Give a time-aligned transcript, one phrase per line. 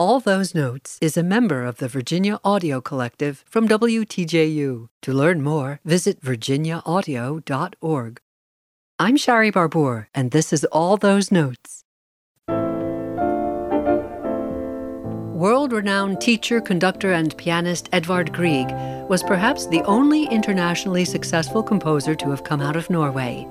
[0.00, 4.88] All Those Notes is a member of the Virginia Audio Collective from WTJU.
[5.02, 8.20] To learn more, visit virginiaaudio.org.
[8.98, 11.84] I'm Shari Barbour, and this is All Those Notes.
[15.36, 18.70] World renowned teacher, conductor, and pianist Edvard Grieg
[19.06, 23.46] was perhaps the only internationally successful composer to have come out of Norway.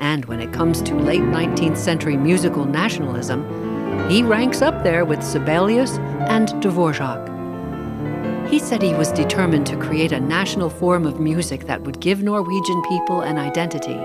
[0.00, 3.78] And when it comes to late 19th century musical nationalism,
[4.10, 7.28] he ranks up there with Sibelius and Dvorak.
[8.50, 12.20] He said he was determined to create a national form of music that would give
[12.20, 14.00] Norwegian people an identity.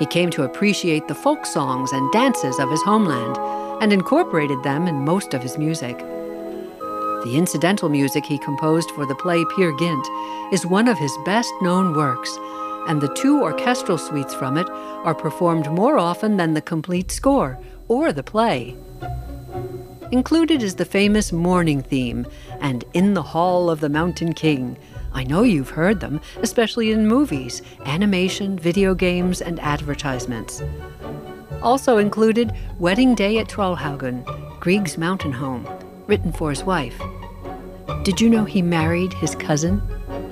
[0.00, 3.38] He came to appreciate the folk songs and dances of his homeland
[3.80, 5.96] and incorporated them in most of his music.
[5.98, 10.08] The incidental music he composed for the play Peer Gynt
[10.52, 12.36] is one of his best known works,
[12.88, 17.60] and the two orchestral suites from it are performed more often than the complete score
[17.90, 18.76] or the play.
[20.12, 22.24] Included is the famous morning theme
[22.60, 24.78] and In the Hall of the Mountain King.
[25.12, 30.62] I know you've heard them, especially in movies, animation, video games, and advertisements.
[31.62, 34.24] Also included Wedding Day at Troldhaugen,
[34.60, 35.68] Grieg's mountain home,
[36.06, 37.00] written for his wife.
[38.04, 39.82] Did you know he married his cousin?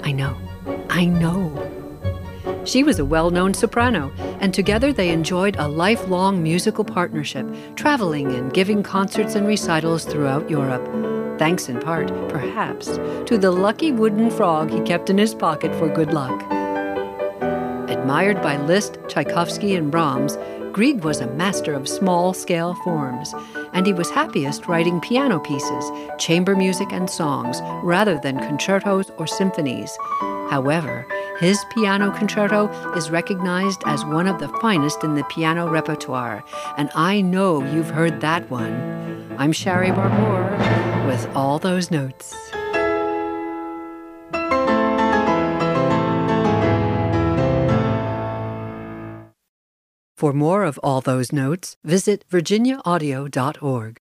[0.04, 0.36] I know.
[0.90, 1.77] I know.
[2.68, 8.30] She was a well known soprano, and together they enjoyed a lifelong musical partnership, traveling
[8.34, 10.84] and giving concerts and recitals throughout Europe,
[11.38, 15.88] thanks in part, perhaps, to the lucky wooden frog he kept in his pocket for
[15.88, 16.42] good luck.
[17.88, 20.36] Admired by Liszt, Tchaikovsky, and Brahms,
[20.70, 23.34] Grieg was a master of small scale forms,
[23.72, 29.26] and he was happiest writing piano pieces, chamber music, and songs rather than concertos or
[29.26, 29.96] symphonies.
[30.50, 31.06] However,
[31.38, 36.44] his piano concerto is recognized as one of the finest in the piano repertoire,
[36.76, 39.36] and I know you've heard that one.
[39.38, 42.34] I'm Shari Barbour with all those notes.
[50.16, 53.98] For more of all those notes, visit virginiaaudio.org.